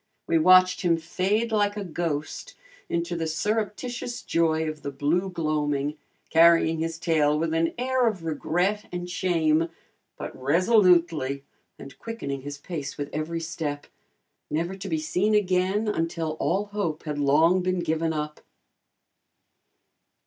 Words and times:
We 0.25 0.39
watched 0.39 0.81
him 0.81 0.97
fade 0.97 1.51
like 1.51 1.77
a 1.77 1.83
ghost 1.83 2.55
into 2.89 3.15
the 3.15 3.27
surreptitious 3.27 4.23
joy 4.23 4.67
of 4.67 4.81
the 4.81 4.89
blue 4.89 5.29
gloaming, 5.29 5.99
carrying 6.31 6.79
his 6.79 6.97
tail 6.97 7.37
with 7.37 7.53
an 7.53 7.75
air 7.77 8.07
of 8.07 8.23
regret 8.23 8.87
and 8.91 9.07
shame, 9.07 9.69
but 10.17 10.35
resolutely, 10.35 11.43
and 11.77 11.95
quickening 11.99 12.41
his 12.41 12.57
pace 12.57 12.97
with 12.97 13.11
every 13.13 13.41
step, 13.41 13.85
never 14.49 14.73
to 14.75 14.89
be 14.89 14.97
seen 14.97 15.35
again 15.35 15.87
until 15.87 16.31
all 16.39 16.65
hope 16.73 17.03
had 17.03 17.19
long 17.19 17.61
been 17.61 17.81
given 17.81 18.11
up. 18.11 18.41